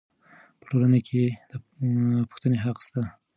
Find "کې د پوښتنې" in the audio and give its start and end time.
1.07-2.57